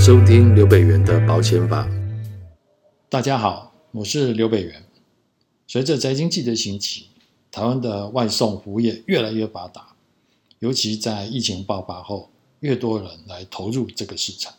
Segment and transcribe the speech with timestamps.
[0.00, 1.86] 收听刘北元的保险法。
[3.10, 4.82] 大家好，我是刘北元。
[5.66, 7.08] 随着宅经济的兴起，
[7.52, 9.88] 台湾的外送服务业越来越发达，
[10.60, 12.30] 尤其在疫情爆发后，
[12.60, 14.54] 越多人来投入这个市场。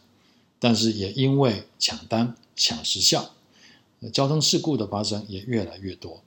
[0.59, 3.31] 但是也因为抢单抢时效，
[4.13, 6.21] 交通事故的发生也越来越多。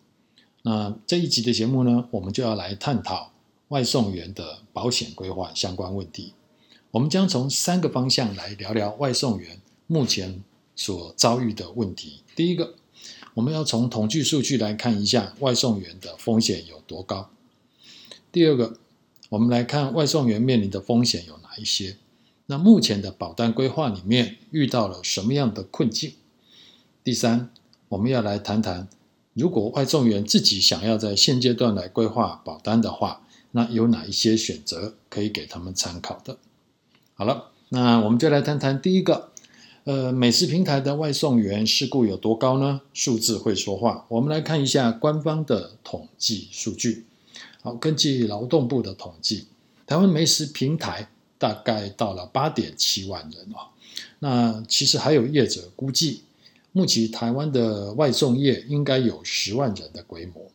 [0.62, 3.30] 那这一集的节目呢，我们就要来探讨
[3.68, 6.32] 外送员的保险规划相关问题。
[6.94, 10.44] 我们将从三个方向来聊聊外送员目前
[10.76, 12.20] 所遭遇的问题。
[12.36, 12.76] 第一个，
[13.34, 17.30] 我们要从统计数据来看一下外送员的风险有多高。
[18.30, 18.78] 第二个，
[19.28, 21.96] 我们来看外送员面临的风险有哪一些。
[22.46, 26.12] 那目前的保单规划里面遇到了什么样的困境？
[27.02, 27.50] 第三，
[27.88, 28.86] 我们要来谈谈，
[29.32, 36.38] 如果外送员自己想要在现阶段来规划保单的话，那有哪一些选择可以给他们参考的？
[37.16, 39.28] 好了，那我们就来谈谈第一个，
[39.84, 42.80] 呃，美食平台的外送员事故有多高呢？
[42.92, 44.04] 数字会说话。
[44.08, 47.06] 我们来看一下官方的统计数据。
[47.62, 49.46] 好，根据劳动部的统计，
[49.86, 53.70] 台湾美食平台大概到了八点七万人哦。
[54.18, 56.22] 那其实还有业者估计，
[56.72, 60.50] 目前台湾的外送业应该有十万人的规模。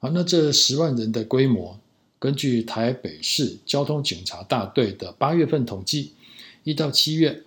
[0.00, 1.78] 好，那这十万人的规模。
[2.22, 6.12] 根据台北市交通警察大队的八月份统计，
[6.62, 7.42] 一到七月，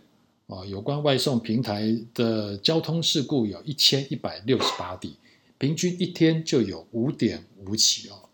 [0.48, 5.16] 啊，有关外送平台的交通事故有一千一百六十八例，
[5.58, 8.28] 平均一天就有五点五起哦。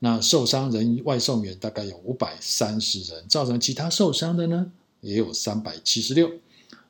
[0.00, 4.70] 那受伤人外送员大概有五百三十人，造成其他受伤的呢
[5.00, 6.30] 也有三百七十六，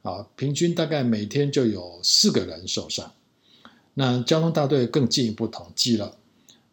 [0.03, 3.13] 啊，平均大概每天就有四个人受伤。
[3.95, 6.17] 那交通大队更进一步统计了。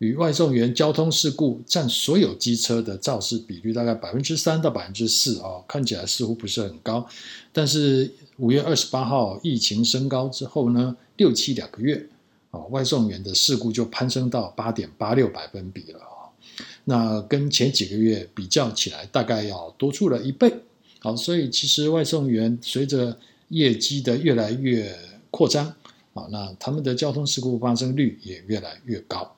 [0.02, 7.08] 与外送员交通事故占所有机车的肇事比率大概百分之三到百分之四哦，看起来似乎不是很高。
[7.54, 12.04] 但是五月二十八号疫情升高之后呢，六七两个月，
[12.50, 16.34] 啊，外送员的事故就攀升到八点八六百分比了哦。
[16.86, 20.52] 那跟前几个月比较起来，大概要多出了一倍。
[20.98, 23.16] 好，所以其实外送员随着
[23.50, 24.98] 业绩的越来越
[25.30, 25.68] 扩张，
[26.16, 29.36] 啊，那他们的交通事故发生率也越来越高。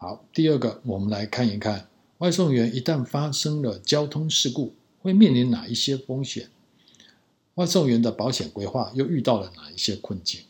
[0.00, 1.88] 好，第二个，我们来看一看
[2.18, 4.72] 外送员一旦发生了交通事故，
[5.02, 6.48] 会面临哪一些风险？
[7.56, 10.42] 外送员的保险规划又遇到了哪一些困境？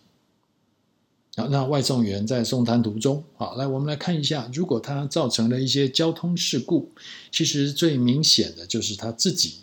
[1.34, 6.90] 好，那外送员在送餐途中，好，来我们来看一下，如果他造成了一些交通事故，
[7.32, 9.60] 其实最明显的就是他自己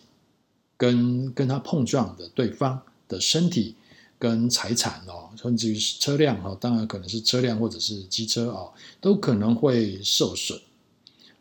[0.75, 3.75] 跟跟他碰撞的对方的身体。
[4.25, 8.65] 跟财产哦，甚至于车辆哈，当然可能是车辆或者是机车啊，
[8.99, 10.59] 都可能会受损。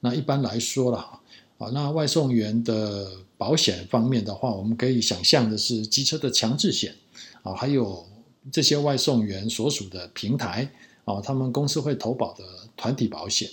[0.00, 1.18] 那一般来说啦，
[1.56, 6.94] 啊，那外送员的保险方面的话，我们可以想象的是机车的强制险
[7.42, 8.06] 啊，还有
[8.52, 10.70] 这些外送员所属的平台
[11.06, 12.44] 啊，他们公司会投保的
[12.76, 13.48] 团体保险。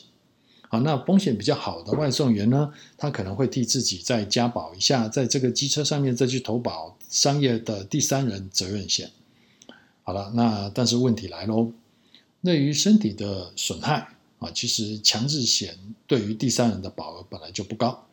[0.68, 9.10] 啊，那风险比较好的外送员呢，他可能会替自己再加保一下，在这个机车上面再去投保商业的第三人责任险。
[10.04, 11.72] 好了，那但是问题来喽，
[12.44, 14.08] 对于身体的损害
[14.40, 18.08] 啊，其实强制险对于第三人的保额本来就不高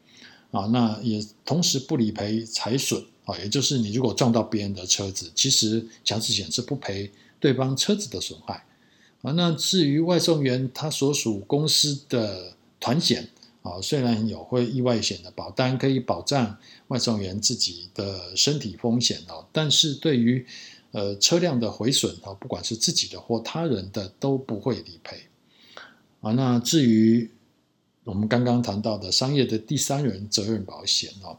[0.51, 7.11] 啊，那也同时不理赔财损啊，也就是你如果撞到别人的车子，其实强制险是不赔
[7.41, 8.67] 对方车子的损害
[9.23, 9.33] 啊。
[9.33, 13.29] 那至于外送员他所属公司的团险
[13.63, 16.57] 啊，虽然有会意外险的保单可以保障
[16.89, 20.47] 外送员自己的身体风险哦，但是对于
[20.91, 25.21] 呃，车辆的毁损啊，不管是自己的或他人的，都不会理赔
[26.23, 26.33] 啊。
[26.33, 27.31] 那至于
[28.05, 31.39] 我们刚刚谈到的商业的第三人责任保险哦，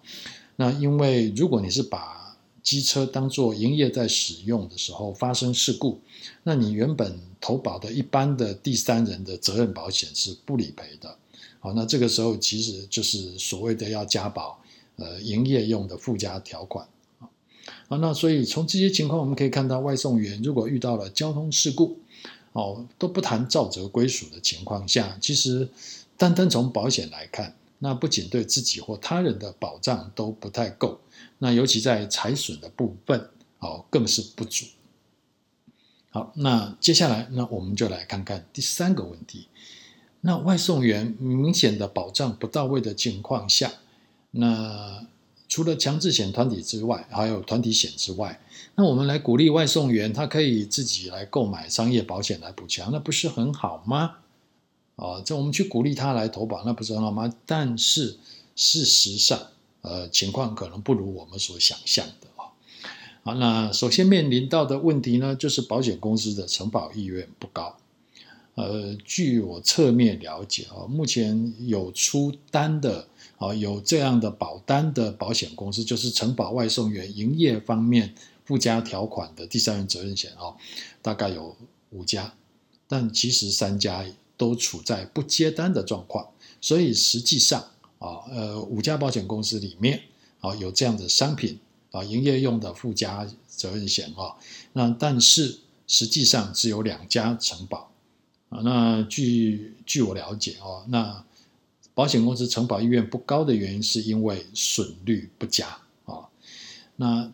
[0.56, 6.00] 那因为如果你是把机车当做营业在使用的时候发生事故，
[6.44, 11.18] 那你原本投保的一般的第三人的责任保险是不理赔的。
[11.60, 14.62] 好，那这个时候其实就是所谓的要加保
[14.98, 16.88] 呃营业用的附加条款。
[17.90, 21.98] 啊，那所以从这些情况我们可以看到，外送员如果遇到了交通事故，
[22.54, 25.68] 哦，都不谈照责归属的情况下，其实
[26.16, 31.00] 单单从保险来看，那不仅对自己或他人的保障都不太够，
[31.40, 33.28] 那尤其在财损的部分，
[33.58, 34.68] 哦，更是不足。
[36.12, 39.48] 好，那接下来，那我们就来看看第三个问题，
[40.22, 43.74] 那外送员明显的保障不到位的情况下，
[44.30, 45.08] 那。
[45.50, 48.40] 除了强制险团体之外，还有团体险之外，
[48.76, 54.18] 那我们来鼓励外送员，他可以自己来购买商业保险来补强，那不是很好吗？
[54.96, 57.34] 啊，这我们去鼓励他来投保，那不是很好吗？
[57.46, 58.18] 但是
[58.56, 59.40] 事实上，
[59.82, 62.54] 呃，情况可能不如我们所想象的啊。
[63.24, 67.76] 好，那首先面临到的问题呢，就是保险公司的承保意愿不高。
[68.60, 73.08] 呃，据我侧面了解啊，目前有出单的
[73.38, 78.14] 啊，有这样的保单的保险公司，就是承保外送员营业方面
[78.44, 80.52] 附加条款的第三人责任险啊，
[81.02, 81.56] 大概有
[81.92, 82.34] 五家，
[82.86, 86.28] 但其实三家都处在不接单的状况，
[86.60, 87.62] 所以实际上
[88.00, 90.02] 啊，呃，五家保险公司里面
[90.42, 91.58] 啊，有这样的商品
[91.92, 94.36] 啊，营业用的附加责任险啊，
[94.74, 97.89] 那但是实际上只有两家承保。
[98.50, 101.24] 啊，那据据我了解哦，那
[101.94, 105.68] 保险公司承保意愿不高的原因是因为损率不佳
[106.06, 106.28] 啊。
[106.96, 107.32] 那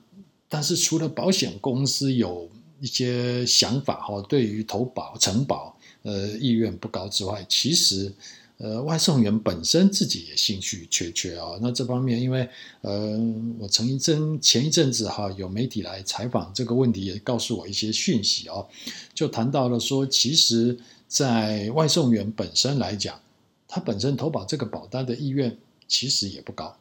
[0.50, 2.50] 但是除了保险公司有
[2.82, 8.14] 一些想法哈，对于投保承保呃意愿不高之外，其实
[8.58, 11.58] 呃外送员本身自己也兴趣缺缺啊。
[11.62, 12.50] 那这方面，因为
[12.82, 13.18] 呃
[13.58, 18.68] 我曾一阵前一阵子哈有媒体来采访这个问题，也告诉我一些讯息哦，
[19.14, 20.78] 就谈到了说其实。
[21.08, 23.20] 在外送员本身来讲，
[23.68, 25.56] 他本身投保这个保单的意愿
[25.88, 26.76] 其实也不高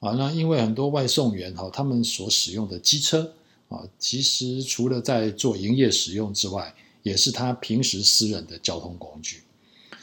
[0.00, 0.12] 啊。
[0.12, 3.32] 那因为很多外送员哈，他们所使用的机车
[3.68, 9.42] 啊，其实除了在做营业使用之外，也是他平时私人的交通工具。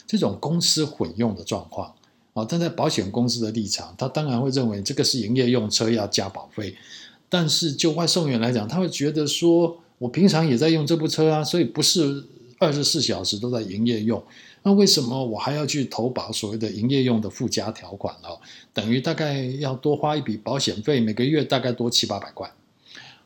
[0.08, 1.94] 这种公司混用的状况
[2.34, 6.76] 啊，站在保险公司的立场，他当然会认为这个是营业用车要加保费。
[7.30, 12.26] 但是就外送员来讲，他会觉得说，我平常也在用这部车啊，所以不是。
[12.58, 14.24] 二十四小时都在营业用，
[14.64, 18.30] 那为什么我还要去投保所谓的营业用的附加条款呢？
[18.74, 22.50] 等于大概要多花一笔保险费，每个月大概多七八百块，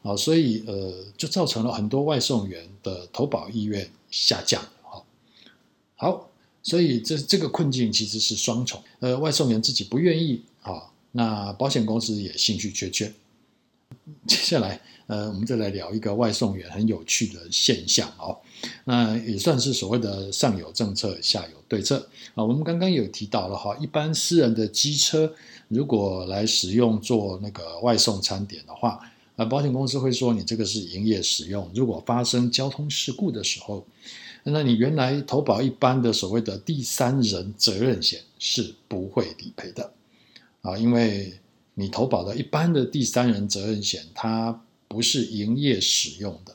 [0.02, 4.62] 啊，所以呃，就造成了很多外送员的投保意愿下降。
[4.82, 5.06] 好，
[5.96, 6.30] 好，
[6.64, 13.14] 所以这这个困境其实是双重，呃，外送员自己不愿意啊，那保险公司也兴趣缺缺。
[14.28, 18.38] 接下来，呃，我们再来聊一个外送员很有趣的现象哦。
[18.86, 22.44] 那也算是所谓的上有政策，下有对策啊。
[22.44, 25.34] 我们刚刚有提到了哈，一般私人的机车
[25.68, 29.00] 如果来使用做那个外送餐点的话，
[29.36, 33.86] 啊，保险公司会说你这个是营业使用，如果发生交通事故的时候，
[34.44, 39.92] 那你原来投保一般的所谓的第三人责任险是不会理赔的
[40.62, 41.34] 啊，因为
[41.80, 46.54] 你投保的一般的第三人责任险，它不是营业使用的。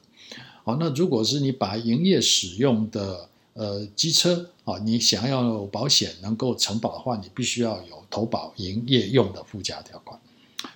[0.65, 10.21] 好，那如果是你把营业使用的呃机车啊，你想要保险能够承保的话，你必须要有投保营业用的附加条款。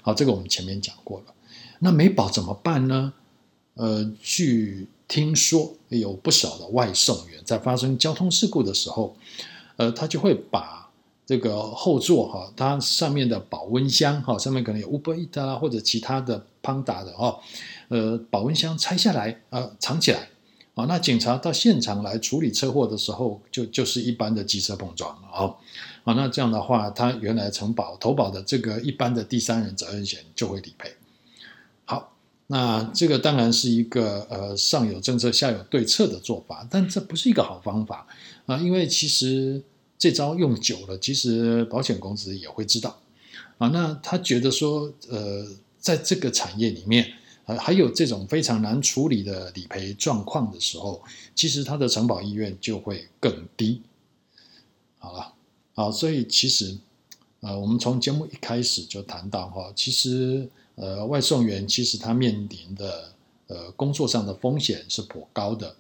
[0.01, 1.35] 好，这个我们前面讲过了。
[1.81, 3.13] 那没保怎么办呢？
[3.75, 9.17] 呃，据听说有不少的外送员在发生交通事故的时候，
[9.77, 10.78] 呃，他就会把
[11.29, 17.39] 这个后座哈，它上面的保温箱哈，上面可能有 Uber Eats 啊或者其他的 Panda 的哈。
[17.89, 20.31] 呃，保温箱拆下来，呃，藏起来，
[20.75, 25.55] 啊，那警察到现场来处理车祸的时候，就就是一般的机车碰撞了，啊，
[26.05, 30.91] 啊，那这样的话，他原来承保投保的这个一般的第三人责任险就会理赔。
[31.85, 32.15] 好，
[32.47, 38.07] 那这个当然是一个呃上有政策下有对策的做法，但这不是一个好方法
[38.47, 39.63] 啊，因为其实
[39.99, 43.01] 这招用久了，其实保险公司也会知道，
[43.59, 45.47] 啊，那他觉得说，呃，
[45.79, 47.15] 在这个产业里面。
[47.59, 51.03] 还有这种非常难处理的理赔状况的时候，
[51.35, 53.81] 其实他的承保意愿就会更低。
[54.99, 55.33] 好了，
[55.73, 56.77] 好，所以其实，
[57.41, 63.15] 呃，我们从节目一开始就谈到哈，其实，呃，外送员其实他面临的
[63.47, 65.75] 呃工作上的风险是颇高的。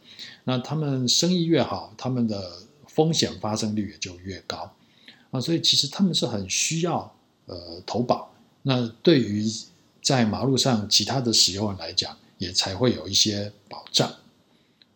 [0.45, 2.63] 那他们生意越好，他们的
[2.99, 4.75] 风险发生率也就越高
[5.31, 5.41] 啊。
[5.41, 7.15] 所以其实他们是很需要
[7.47, 8.35] 呃投保。
[8.63, 9.47] 那对于
[10.03, 14.13] 在马路上，其他的使用人来讲，也才会有一些保障。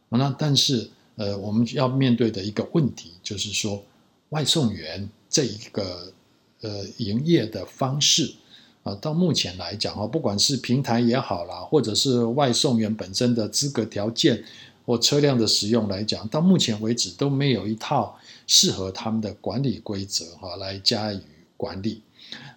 [0.08, 3.82] 那但是，呃，我们要面对的一个问题就是说，
[4.30, 6.12] 外送员这一个
[6.60, 8.34] 呃营业的方式
[8.82, 14.44] 啊，到目前来讲啊，不管是平台也好啦，或者是外送员本身的资格条件
[14.84, 21.20] 或车辆的使用来讲，到目前为止都没有一套适合他们的管理规则哈来加以
[21.56, 22.02] 管理。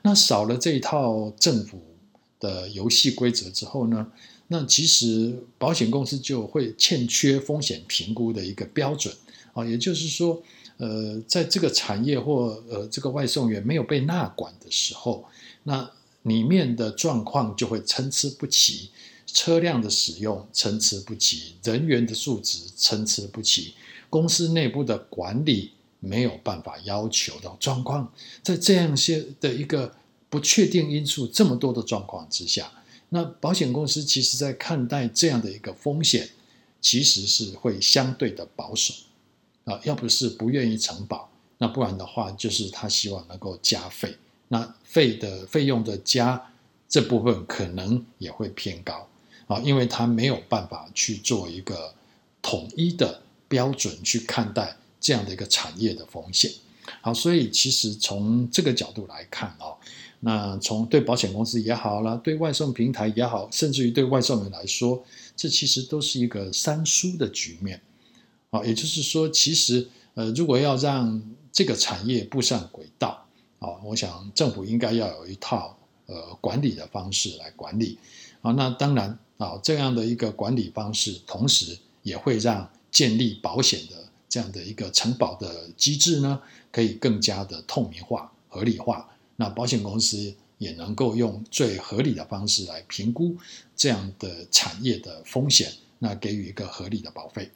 [0.01, 1.79] 那少了这一套政府。
[2.37, 4.05] 的游戏规则之后呢，
[4.49, 9.11] 那其实保险公司就会欠缺风险评估的一个标准
[9.53, 10.43] 啊，也就是说，
[10.77, 15.25] 呃，在这个产业或呃这个外送员没有被纳管的时候，
[15.63, 15.89] 那
[16.23, 18.89] 里面的状况就会参差不齐，
[19.25, 23.73] 车辆的使用参差不齐，人员的素质参差不齐，
[24.09, 29.95] 公司内部的管理没有办法要求的状况，在这样些的一个。
[30.27, 32.69] 不确定因素这么多的状况之下，
[33.07, 36.29] 那保险公司其实在看待这样的一个风险，
[36.81, 38.93] 其实是会相对的保守
[39.63, 41.29] 啊，要不是不愿意承保，
[41.59, 44.17] 那不然的话就是他希望能够加费，
[44.49, 46.51] 那费的费用的加
[46.89, 49.07] 这部分可能也会偏高
[49.47, 51.93] 啊，因为他没有办法去做一个
[52.41, 56.51] 统一的标准去看待这样的一个产业的风险。
[57.01, 59.77] 好，所以其实从这个角度来看哦。
[60.21, 65.03] 那从对保险公司也好啦，对外送平台也好，甚至于对外送员来说，
[65.35, 67.79] 这其实都是一个三输的局面。
[68.49, 71.21] 啊，也就是说，其实呃，如果要让
[71.51, 73.27] 这个产业步上轨道，
[73.59, 77.97] 啊，我想政府应该要有一套呃管理的方式来管理。
[78.41, 86.39] 啊，那当然啊，这样的一个管理方式，同时也会让建立保险的这样的一个承保的机制呢，
[86.71, 89.09] 可以更加的透明化、合理化。
[89.35, 93.35] 那保险公司也能够用最合理的方式来评估
[93.75, 97.51] 这样的产业的风险，那给予一个合理的保费。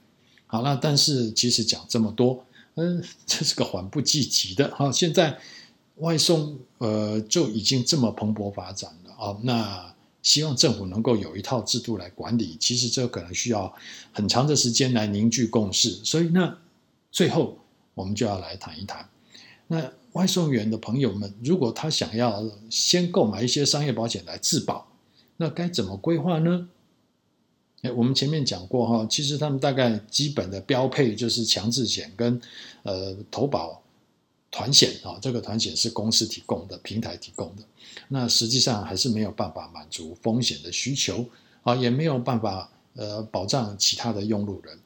[0.47, 2.43] 好，那但是其实讲这么多，
[2.75, 4.67] 嗯， 这是个缓不济急的。
[4.75, 5.39] 哈，现在
[5.99, 13.73] 外送呃就已经这么蓬勃发展了啊，那希望政府能够有一套制度来管理，其实这可能需要
[14.11, 15.89] 很长的时间来凝聚共识。
[16.03, 16.57] 所以那
[17.11, 17.57] 最后
[17.93, 19.07] 我们就要来谈一谈
[19.67, 19.91] 那。
[20.13, 24.87] 外送员的朋友们，如果他想要先购买一些商业保险来自保，
[25.37, 26.67] 那该怎么规划呢？
[27.83, 32.41] 诶，我们前面讲过哈，其实他们大概基本的标配就是强制险跟
[32.81, 33.83] 呃投保
[34.51, 37.63] 团险啊，这个团险是公司提供的，平台提供的，
[38.07, 41.25] 那实际上还是没有办法满足风险的需求
[41.63, 44.79] 啊，也没有办法呃保障其他的用路人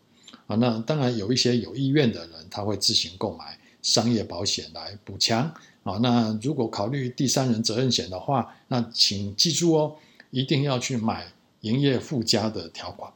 [0.47, 0.55] 啊。
[0.57, 3.59] 那当然有一些有意愿的人，他会自行购买。
[3.81, 5.41] 商业保险来补强
[5.83, 9.95] 啊，那如果考虑第三人责任险的话，那请记住哦，
[10.31, 13.11] 一定要去买营业附加的条款，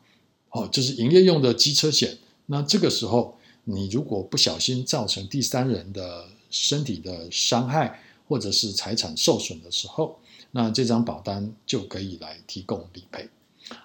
[0.50, 2.18] 哦，就是营业用的机车险。
[2.48, 10.18] 那这个时候，你如果不小心造成第三人的身体的伤害或者是财产受损的时候，
[10.52, 13.30] 那这张保单就可以来提供理赔。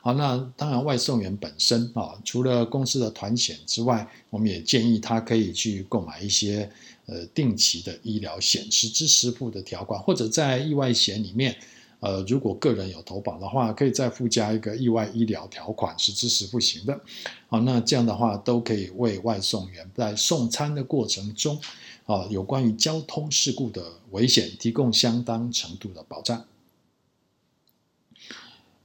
[0.00, 6.70] 好，那当然，外送员本身啊，除了公司的团险之外，我们也建议他可以去购买一些
[7.06, 11.56] 呃定期的医疗险，实支实付的条款，或者在意外险里面，
[11.98, 17.00] 呃，如果个人有投保的话，可以再附加一个意外医疗条款，实支实付型的。
[17.48, 21.60] 好，那这样的话都可以为外送员在送餐的过程中，
[22.04, 26.44] 啊，有关于交通事故的危险提供相当程度的保障。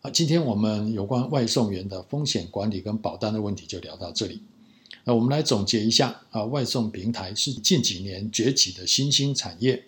[0.01, 4.41] 啊今天我们有关外送员的风险管理跟保单的问题就聊到这里。
[5.03, 9.85] 那我们来总结一下啊，外送平台是近几年崛起的新兴产业，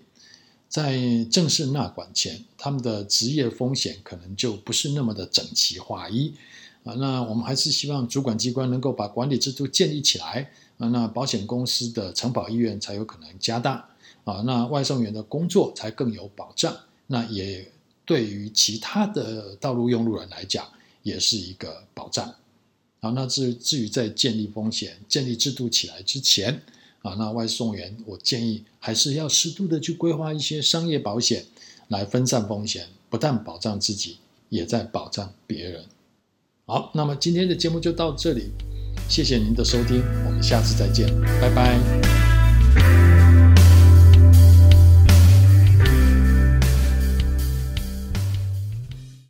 [0.67, 6.33] 在正式纳管前，他们的职业风险可能就不是那么的整齐划一
[6.83, 6.93] 啊。
[6.93, 10.51] 那我们还是希望主管机关能够把管理制度建立起来，
[10.87, 13.89] 那保险公司的承保意愿才有可能加大
[14.23, 16.75] 啊，那外送员的工作才更有保障。
[17.07, 17.71] 那也。
[18.05, 20.67] 对于其他的道路用路人来讲，
[21.03, 22.33] 也是一个保障。
[23.01, 26.59] 好，那至至于在建立风险、建立制度起来之前，
[27.03, 31.45] 啊，那外送员我建议还是要适度的去规划一些商业保险，
[31.89, 34.17] 来分散风险，不但保障自己，
[34.49, 35.85] 也在保障别人。
[36.65, 38.49] 好，那么今天的节目就到这里，
[39.07, 41.07] 谢谢您的收听，我们下次再见，
[41.41, 41.98] 拜拜。